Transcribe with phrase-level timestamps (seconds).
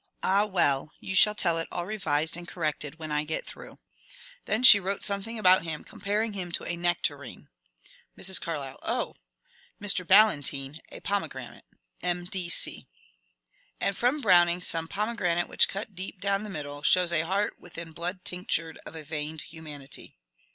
[0.23, 3.77] Ah well, you shall tell it all revised and cor rected when I get through.—
[4.45, 7.49] Then she wrote something about him, comparing him to a nectarine.
[8.17, 8.41] Mrs.
[8.41, 8.79] Carlyle.
[8.81, 9.13] Oh!
[9.79, 10.01] Mr.
[10.03, 10.79] Ballantyne.
[10.91, 11.65] A pomegranate.
[12.01, 12.87] M.D.C.
[13.79, 16.81] And from Browning some pomeg^nate which cat deep down the middle.
[16.81, 20.17] Shows a heart within blood tinctured of a veined humanity.